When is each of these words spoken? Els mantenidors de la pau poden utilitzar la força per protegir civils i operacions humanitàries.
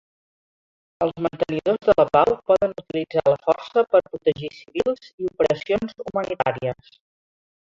Els 1.05 1.11
mantenidors 1.25 1.83
de 1.89 1.93
la 1.99 2.05
pau 2.17 2.31
poden 2.51 2.73
utilitzar 2.83 3.23
la 3.35 3.39
força 3.49 3.83
per 3.93 4.03
protegir 4.09 4.51
civils 4.61 5.13
i 5.25 5.31
operacions 5.35 5.97
humanitàries. 6.07 6.91